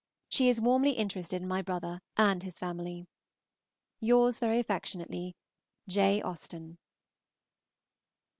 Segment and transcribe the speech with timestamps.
[0.29, 3.05] She is warmly interested in my brother and his family.
[3.99, 5.35] Yours very affectionately,
[5.87, 6.19] J.
[6.23, 6.79] AUSTEN.